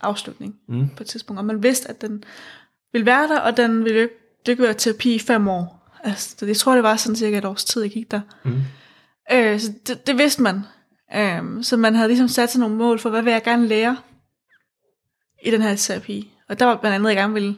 [0.01, 0.89] afslutning Mm.
[0.97, 2.23] på et tidspunkt, og man vidste, at den
[2.93, 4.09] ville være der, og den ville
[4.45, 5.82] det ikke være terapi i fem år.
[6.03, 8.21] Altså, så jeg tror, det var sådan cirka et års tid, jeg gik der.
[8.43, 8.61] Mm.
[9.31, 10.61] Øh, så det, det vidste man.
[11.15, 13.97] Øh, så man havde ligesom sat sig nogle mål for, hvad vil jeg gerne lære
[15.43, 16.31] i den her terapi.
[16.49, 17.55] Og der var blandt andet, jeg gerne ville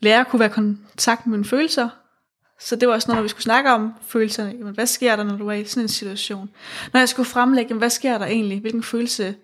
[0.00, 1.88] lære at kunne være i kontakt med mine følelser.
[2.60, 4.54] Så det var også noget, vi skulle snakke om følelserne.
[4.58, 6.50] Jamen, hvad sker der, når du er i sådan en situation?
[6.92, 8.60] Når jeg skulle fremlægge, jamen, hvad sker der egentlig?
[8.60, 9.34] Hvilken følelse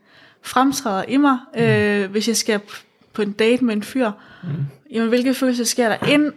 [0.42, 1.60] fremtræder i mig, mm.
[1.60, 2.60] øh, hvis jeg skal
[3.14, 4.10] på en date med en fyr?
[4.42, 4.48] Mm.
[4.92, 6.32] Jamen, hvilke følelser sker der, inden,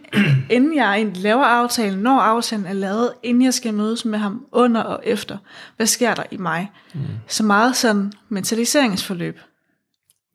[0.50, 4.80] inden jeg laver aftalen, når aftalen er lavet, inden jeg skal mødes med ham under
[4.82, 5.38] og efter?
[5.76, 6.70] Hvad sker der i mig?
[6.94, 7.00] Mm.
[7.28, 9.38] Så meget sådan mentaliseringsforløb.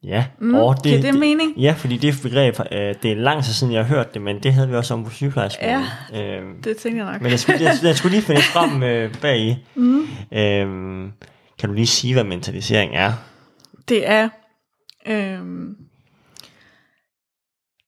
[0.04, 1.56] Ja, Mm, og giver det mening?
[1.56, 4.42] Ja, fordi det begreb, øh, det er lang tid siden, jeg har hørt det, men
[4.42, 5.84] det havde vi også om på sygeplejeskolen.
[6.12, 6.36] Ja.
[6.36, 7.22] Øhm, Det tænker jeg nok.
[7.22, 9.56] Men jeg skulle, jeg, jeg skulle lige finde frem øh, bag i.
[9.74, 10.06] Mm.
[10.32, 11.12] Øhm,
[11.58, 13.12] kan du lige sige, hvad mentalisering er?
[13.88, 14.28] Det er...
[15.06, 15.76] Øhm,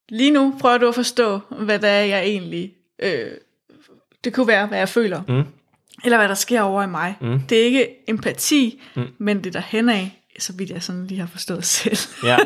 [0.09, 2.75] lige nu prøver du at forstå, hvad det er, jeg egentlig...
[2.99, 3.31] Øh,
[4.25, 5.23] det kunne være, hvad jeg føler.
[5.29, 5.45] Mm.
[6.05, 7.17] Eller hvad der sker over i mig.
[7.21, 7.41] Mm.
[7.41, 9.07] Det er ikke empati, mm.
[9.19, 11.99] men det er derhen af, så vidt jeg sådan lige har forstået selv.
[12.25, 12.39] Ja,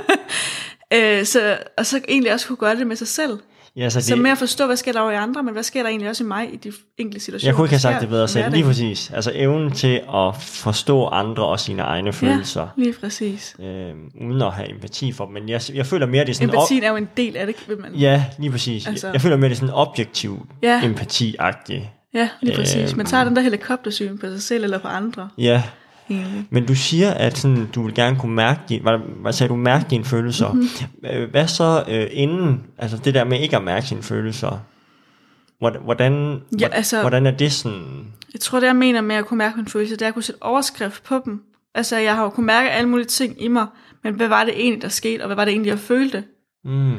[1.19, 3.39] øh, så, og så egentlig også kunne gøre det med sig selv.
[3.79, 5.63] Ja så Så det, med at forstå, hvad sker der over i andre, men hvad
[5.63, 7.49] sker der egentlig også i mig i de enkelte situationer.
[7.49, 8.53] jeg kunne ikke have sagt det bedre selv.
[8.53, 9.11] Lige præcis.
[9.15, 12.61] Altså evnen til at forstå andre og sine egne følelser.
[12.79, 13.57] Ja, lige præcis.
[13.61, 15.35] Øhm, uden at have empati for dem.
[15.35, 16.49] Men jeg, jeg føler mere, det er sådan...
[16.49, 17.95] Empatien er jo en del af det, vil man.
[17.95, 18.75] Ja, lige præcis.
[18.87, 20.81] Altså- Altså, jeg føler mere, det er sådan objektiv Ja.
[20.83, 21.83] empati-agtigt.
[22.15, 22.91] Ja, lige præcis.
[22.91, 22.97] Øhm.
[22.97, 25.29] Man tager den der helikoptersyn på sig selv eller på andre.
[25.39, 25.63] Ja,
[26.11, 26.47] Egentlig.
[26.51, 29.57] Men du siger, at sådan, du vil gerne kunne mærke din, hvad, hvad sagde du,
[29.57, 30.53] mærke dine følelser.
[30.53, 30.63] Mhm.
[31.03, 31.31] Mm-hmm.
[31.31, 34.59] Hvad så øh, inden, altså det der med ikke at mærke sine følelser,
[35.59, 39.27] hvordan, hvordan, Ja, altså- hvordan er det sådan, Jeg tror, det jeg mener med at
[39.27, 41.43] kunne mærke mine følelser, det er at kunne sætte overskrift på dem.
[41.75, 43.67] Altså, jeg har jo kunnet mærke alle mulige ting i mig,
[44.05, 46.25] men hvad var det egentlig, der skete, og hvad var det egentlig, jeg følte?
[46.65, 46.95] Mm.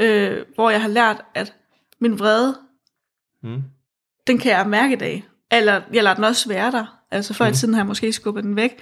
[0.00, 1.52] øh, hvor jeg har lært, at
[2.00, 2.56] min vrede,
[3.42, 3.62] Mm.
[4.26, 5.24] den kan jeg mærke i dag.
[5.52, 6.97] Eller jeg lader den også være der.
[7.10, 7.52] Altså før mm.
[7.52, 8.78] i tiden har jeg måske skubbet den væk.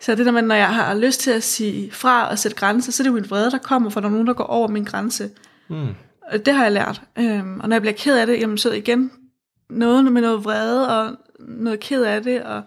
[0.00, 2.92] Så det der med, når jeg har lyst til at sige fra og sætte grænser,
[2.92, 4.68] så er det jo min vrede, der kommer, for der er nogen, der går over
[4.68, 5.30] min grænse.
[5.68, 5.88] Mm.
[6.32, 7.02] Og det har jeg lært.
[7.18, 9.10] Øhm, og når jeg bliver ked af det, jamen så igen
[9.70, 12.42] noget med noget vrede og noget ked af det.
[12.42, 12.62] Og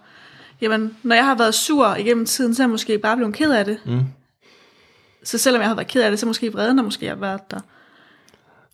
[0.60, 3.52] jamen, når jeg har været sur igennem tiden, så er jeg måske bare blevet ked
[3.52, 3.78] af det.
[3.86, 4.00] Mm.
[5.24, 7.50] Så selvom jeg har været ked af det, så måske vreden, der måske har været
[7.50, 7.60] der.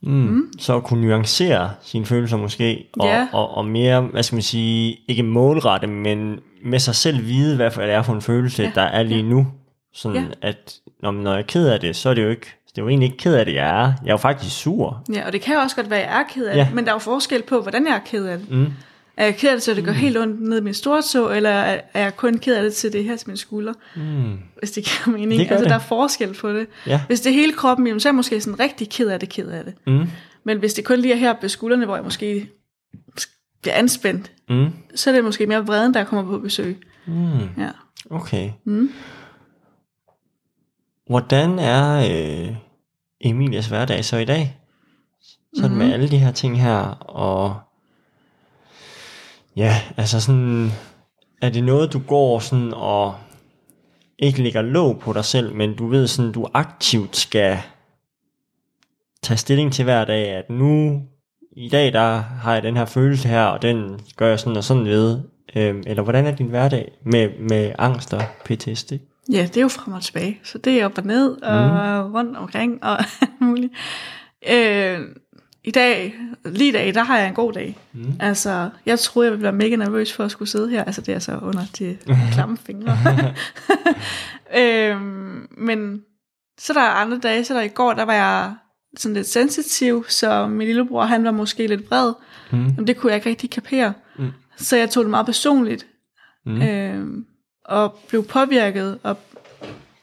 [0.02, 0.12] Mm.
[0.12, 0.52] Mm.
[0.58, 3.26] Så at kunne nuancere sine følelser måske, og, Ja.
[3.32, 7.70] og, og mere, hvad skal man sige, ikke målrette, men med sig selv vide, hvad
[7.70, 8.70] for det er for en følelse, Ja.
[8.74, 9.46] der er lige nu.
[9.94, 10.48] Sådan Ja.
[10.48, 12.82] at, når, når jeg er ked af det, så er det jo ikke, det er
[12.82, 13.92] jo egentlig ikke ked af det, jeg er.
[14.02, 15.02] Jeg er jo faktisk sur.
[15.14, 16.64] Ja, og det kan også godt være, at jeg er ked af Ja.
[16.64, 18.50] det, men der er jo forskel på, hvordan jeg er ked af det.
[18.50, 18.66] Mm.
[19.16, 21.50] Er jeg ked af det, så det går helt ondt ned i min stortå, eller
[21.50, 23.72] er er jeg kun ked af det til det her til min skulder?
[23.96, 24.38] Mm.
[24.58, 25.40] Hvis det giver mening.
[25.40, 25.68] Det altså, det.
[25.70, 26.66] der er forskel på det.
[26.86, 27.00] Ja.
[27.06, 29.28] Hvis det er hele kroppen, jamen, så er jeg måske sådan rigtig ked af det,
[29.28, 29.74] ked af det.
[29.86, 30.06] Mm.
[30.44, 32.48] Men hvis det kun lige er her på skuldrene, hvor jeg måske
[33.62, 34.70] bliver anspændt, Mm.
[34.94, 36.82] så er det måske mere vreden, der kommer på besøg.
[37.06, 37.38] Mm.
[37.58, 37.68] Ja.
[38.10, 38.50] Okay.
[38.64, 38.92] Mm.
[41.06, 41.98] Hvordan er
[42.48, 42.56] øh,
[43.20, 44.58] Emilias hverdag så i dag?
[45.56, 45.70] Sådan.
[45.70, 45.78] Mhm.
[45.78, 47.60] med alle de her ting her, og
[49.56, 50.70] ja, altså sådan,
[51.42, 53.14] er det noget, du går sådan og
[54.18, 57.58] ikke lægger låg på dig selv, men du ved sådan, du aktivt skal
[59.22, 61.02] tage stilling til hver dag, at nu,
[61.56, 64.64] i dag, der har jeg den her følelse her, og den gør jeg sådan og
[64.64, 65.20] sådan ved.
[65.56, 68.92] Øhm, eller hvordan er din hverdag med, med angst og PTSD?
[69.32, 70.40] Ja, det er jo frem og tilbage.
[70.42, 72.14] Så det er op og ned og mm.
[72.14, 72.98] rundt omkring og
[73.40, 73.72] muligt.
[74.50, 75.00] Øh,
[75.64, 77.78] I dag, lige i dag, der har jeg en god dag.
[77.92, 78.14] Mm.
[78.20, 80.84] Altså, jeg troede, jeg ville være mega nervøs for at skulle sidde her.
[80.84, 81.98] Altså, det er så under de
[82.32, 82.98] klamme fingre.
[84.60, 85.00] øh,
[85.58, 86.02] men
[86.58, 88.54] så der er andre dage, så der i går, der var jeg
[88.96, 92.12] sådan lidt sensitiv, så min lillebror, han var måske lidt vred.
[92.50, 92.58] Mm.
[92.58, 93.92] Men det kunne jeg ikke rigtig kapere.
[94.18, 94.32] Mm.
[94.56, 95.86] Så jeg tog det meget personligt.
[96.46, 96.62] Mm.
[96.62, 97.06] Øh,
[97.64, 98.98] og blev påvirket.
[99.02, 99.18] Og,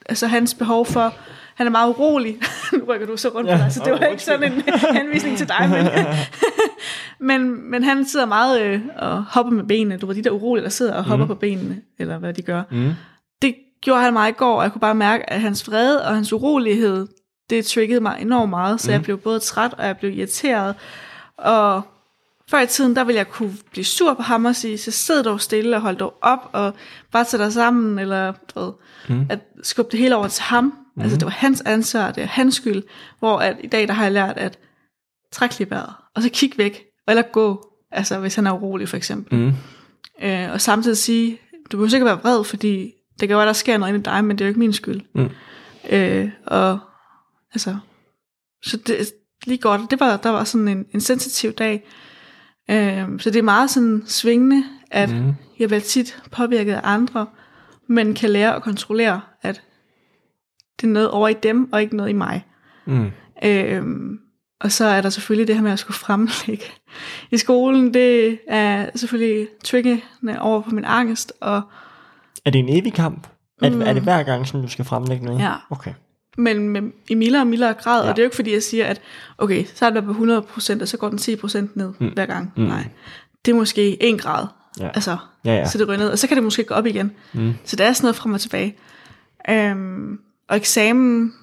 [0.06, 1.14] altså hans behov for...
[1.60, 2.38] Han er meget urolig.
[2.72, 3.62] nu rykker du så rundt på Ja.
[3.64, 4.62] dig, så det var ikke sådan en
[5.00, 5.70] henvisning til dig.
[5.70, 5.86] Men,
[7.40, 9.96] men, men han sidder meget øh, og hopper med benene.
[9.96, 11.28] Du var de der urolige, der sidder og hopper Mm.
[11.28, 12.62] på benene, eller hvad de gør.
[12.70, 12.90] Mm.
[13.42, 16.14] Det gjorde han meget i går, og jeg kunne bare mærke, at hans vrede og
[16.14, 17.06] hans urolighed,
[17.50, 18.92] det triggede mig enormt meget, så mm.
[18.92, 20.74] jeg blev både træt, og jeg blev irriteret.
[21.38, 21.82] Og
[22.50, 25.22] før i tiden, der ville jeg kunne blive sur på ham og sige, så sid
[25.22, 26.74] dog stille og hold dog op, og
[27.12, 28.72] bare tage dig sammen, eller du ved,
[29.08, 29.26] Mm.
[29.30, 30.64] at skubbe det hele over til ham.
[30.96, 31.02] Mm.
[31.02, 32.82] Altså det var hans ansvar, det er hans skyld.
[33.18, 34.58] Hvor at i dag, der har jeg lært at
[35.32, 38.96] trække lige vejret, og så kigge væk, eller gå, altså hvis han er urolig for
[38.96, 39.38] eksempel.
[39.38, 39.52] Mm.
[40.22, 41.38] Øh, og samtidig sige,
[41.72, 44.24] du behøver ikke være vred, fordi det kan være, der sker noget inde i dig,
[44.24, 45.00] men det er jo ikke min skyld.
[45.14, 45.30] Mm.
[45.90, 46.78] Øh, og
[47.54, 47.76] altså,
[48.64, 49.12] så det,
[49.46, 51.84] lige godt, det var, der var sådan en, en sensitiv dag.
[52.70, 55.32] Øh, så det er meget sådan svingende, at Mm.
[55.58, 57.26] jeg bliver tit påvirket af andre,
[57.88, 59.62] men kan lære at kontrollere, at
[60.80, 62.46] det er noget over i dem, og ikke noget i mig.
[62.86, 63.10] Mm.
[63.44, 64.18] Øhm,
[64.60, 66.64] og så er der selvfølgelig det her med at skulle fremlægge
[67.30, 67.94] i skolen.
[67.94, 70.00] Det er selvfølgelig triggende
[70.40, 71.32] over på min angst.
[71.40, 71.62] Og,
[72.44, 73.26] Er det en evig kamp?
[73.62, 73.78] Er, Mm.
[73.78, 75.40] det, er det hver gang, som du skal fremlægge noget?
[75.40, 75.52] Ja.
[75.70, 75.92] Okay.
[76.38, 78.04] Men med, i mildere og mildere grad.
[78.04, 78.10] Ja.
[78.10, 79.00] Og det er jo ikke fordi, jeg siger, at
[79.38, 82.08] okay, så er det på 100%, og så går den 10% ned mm.
[82.08, 82.52] hver gang.
[82.56, 82.62] Mm.
[82.62, 82.84] Nej,
[83.44, 84.46] det er måske 1 grad.
[84.80, 84.88] Ja.
[84.88, 85.68] Altså, Ja, ja.
[85.68, 86.08] så det ryger ned.
[86.08, 87.12] Og så kan det måske gå op igen.
[87.32, 87.54] Mm.
[87.64, 88.76] Så det er sådan noget frem og tilbage.
[89.50, 91.34] Øhm, og eksamen,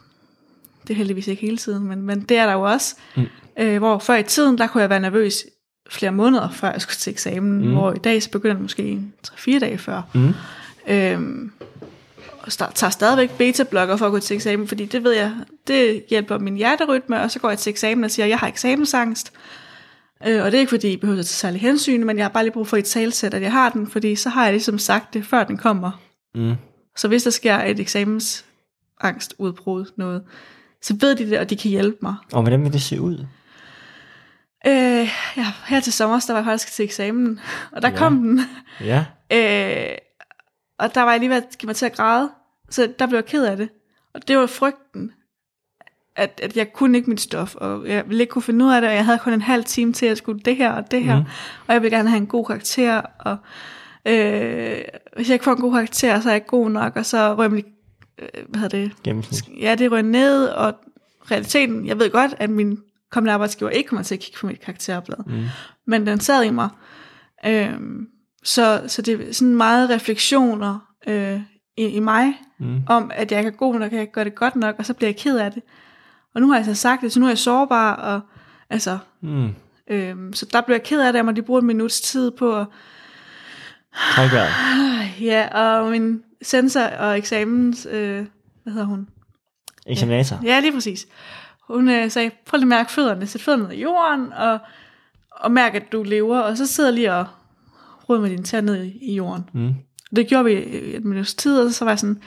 [0.87, 2.95] det er heldigvis ikke hele tiden, men, men det er der jo også.
[3.15, 3.25] Mm.
[3.59, 5.45] Øh, hvor før i tiden, der kunne jeg være nervøs
[5.89, 7.65] flere måneder, før jeg skulle til eksamen.
[7.65, 7.73] Mm.
[7.73, 10.01] Hvor i dag, så begynder det måske 3-4 dage før.
[10.13, 10.33] Mm.
[10.87, 11.51] Øhm,
[12.47, 15.33] tager stadigvæk beta-blokker for at gå til eksamen, fordi det ved jeg,
[15.67, 18.47] det hjælper min hjerterytme, og så går jeg til eksamen og siger, at jeg har
[18.47, 19.33] eksamensangst.
[20.27, 22.29] Øh, og det er ikke fordi, jeg behøver at tage særlig hensyn, men jeg har
[22.29, 24.79] bare lige brug for et talsæt, at jeg har den, fordi så har jeg ligesom
[24.79, 25.91] sagt det, før den kommer.
[26.35, 26.55] Mm.
[26.95, 30.23] Så hvis der sker et eksamensangstudbrud, noget,
[30.81, 32.15] så ved de det, og de kan hjælpe mig.
[32.33, 33.25] Og hvordan vil det se ud?
[34.67, 37.39] Øh, ja, her til sommer, der var jeg faktisk til eksamen,
[37.71, 37.97] og der ja.
[37.97, 38.41] kom den.
[38.81, 39.05] Ja.
[39.33, 39.97] Øh,
[40.79, 42.29] og der var jeg lige ved at give mig til at græde,
[42.69, 43.69] så der blev jeg ked af det.
[44.13, 45.11] Og det var frygten,
[46.15, 48.81] at, at jeg kunne ikke mit stof, og jeg ville ikke kunne finde ud af
[48.81, 51.03] det, og jeg havde kun en halv time til at skulle det her og det
[51.03, 51.25] her, mm.
[51.67, 53.37] og jeg ville gerne have en god karakter, og
[54.05, 54.77] øh,
[55.15, 57.35] hvis jeg ikke får en god karakter, så er jeg ikke god nok, og så
[57.35, 57.65] rører min,
[58.19, 59.61] øh, hvad hedder det, Gennemsnit.
[59.61, 60.73] ja, det rører ned, og
[61.31, 62.79] realiteten, jeg ved godt, at min
[63.11, 65.43] kommende arbejdsgiver ikke kommer til at kigge på mit karakterblad, Mm.
[65.87, 66.69] men den sad i mig.
[67.45, 68.07] Øhm,
[68.43, 71.41] så, så det er sådan meget refleksioner øh,
[71.77, 72.81] i, i mig, Mm.
[72.87, 74.85] om at jeg ikke er god nok, at jeg ikke gør det godt nok, og
[74.85, 75.63] så bliver jeg ked af det.
[76.35, 78.21] Og nu har jeg så sagt det, så nu er jeg sårbar, og
[78.69, 79.49] altså, Mm.
[79.87, 82.55] øhm, så der blev jeg ked af det, at de bruger en minuts tid på
[82.57, 82.65] at
[84.15, 84.49] Træk vejret.
[85.21, 85.47] Ja,
[85.79, 88.25] og min sensor og eksamens, øh,
[88.63, 89.07] hvad hedder hun?
[89.87, 90.39] Eksaminator.
[90.43, 91.07] Ja, lige præcis.
[91.67, 94.59] Hun øh, sagde, prøv lige at mærke fødderne, sæt fødderne ned i jorden, og,
[95.31, 97.25] og mærk, at du lever, og så sidder lige og
[98.09, 99.49] rod med dine tæer ned i, i jorden.
[99.53, 99.73] Mm.
[100.15, 100.53] Det gjorde vi
[100.95, 102.21] et minuts tid, og så var jeg sådan,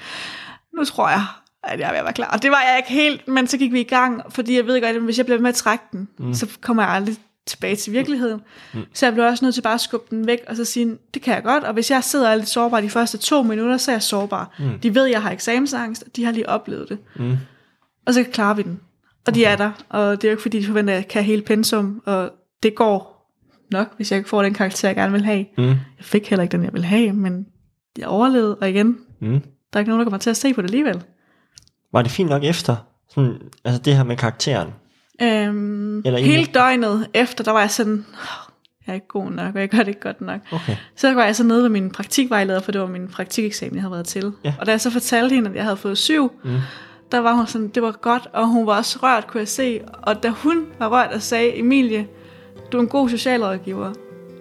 [0.76, 1.24] nu tror jeg,
[1.64, 2.30] at jeg er ved at være klar.
[2.32, 4.80] Og det var jeg ikke helt, men så gik vi i gang, fordi jeg ved
[4.80, 6.34] godt, at hvis jeg bliver med at trække den, mm.
[6.34, 7.16] så kommer jeg aldrig
[7.46, 8.40] tilbage til virkeligheden.
[8.74, 8.80] Mm.
[8.94, 11.22] Så jeg blev også nødt til bare at skubbe den væk, og så sige, det
[11.22, 13.90] kan jeg godt, og hvis jeg sidder er lidt sårbar de første to minutter, så
[13.90, 14.56] er jeg sårbar.
[14.58, 14.78] Mm.
[14.78, 16.98] De ved, at jeg har eksamensangst, og de har lige oplevet det.
[17.16, 17.36] Mm.
[18.06, 18.80] Og så klarer vi den.
[19.26, 21.24] Og de er der, og det er jo ikke fordi, de forventer, at jeg kan
[21.24, 23.20] hele pensum, og det går
[23.70, 25.46] nok, hvis jeg ikke får den karakter, jeg gerne vil have.
[25.58, 25.64] Mm.
[25.64, 27.46] Jeg fik heller ikke den, jeg ville have, men
[27.98, 29.40] jeg overlevede, og igen, Mm.
[29.40, 31.02] der er ikke nogen, der kommer til at se på det alligevel.
[31.92, 32.76] Var det fint nok efter?
[33.14, 34.68] Sådan, altså det her med karakteren.
[35.22, 38.52] Øhm, Eller hele inden- døgnet efter, der var jeg sådan, "Åh,
[38.86, 40.40] jeg er ikke god nok, og jeg gør det ikke godt nok.
[40.52, 40.76] Okay.
[40.96, 43.92] Så var jeg så nede ved min praktikvejleder, for det var min praktikeksamen, jeg havde
[43.92, 44.32] været til.
[44.44, 44.54] Ja.
[44.60, 46.56] Og da jeg så fortalte hende, at jeg havde fået syv, Mm.
[47.12, 49.80] der var hun sådan, det var godt, og hun var også rørt, kunne jeg se.
[50.02, 52.06] Og da hun var rørt og sagde, Emilie,
[52.72, 53.92] du er en god socialrådgiver.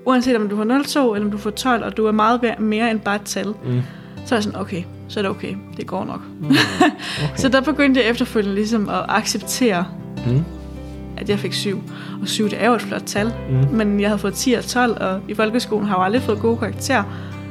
[0.05, 2.91] Uanset om du får 02 eller om du får 12, og du er meget mere-
[2.91, 3.47] end bare et tal.
[3.47, 3.81] Mm.
[4.25, 6.21] Så er jeg sådan, okay, så er det okay, det går nok.
[7.23, 7.35] Okay.
[7.35, 9.85] Så der begyndte jeg efterfølgende ligesom at acceptere,
[10.27, 10.43] Mm.
[11.17, 11.81] at jeg fik 7.
[12.21, 13.33] Og 7, det er jo et flot tal.
[13.49, 13.75] Mm.
[13.77, 16.39] Men jeg havde fået 10 og 12, og i folkeskolen har jeg jo aldrig fået
[16.39, 17.03] gode karakterer.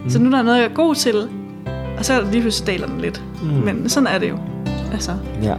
[0.05, 0.11] Mm.
[0.11, 1.29] Så nu er der noget, jeg er god til,
[1.99, 3.23] og så er der lige pludselig daler den lidt.
[3.43, 3.49] Mm.
[3.49, 3.55] Mm.
[3.55, 4.39] Men sådan er det jo.
[4.93, 5.55] Altså, Ja.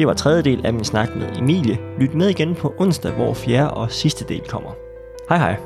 [0.00, 1.78] Det var tredje del af min snak med Emilie.
[1.98, 4.70] Lyt med igen på onsdag, hvor fjerde og sidste del kommer.
[5.28, 5.56] Hej hej.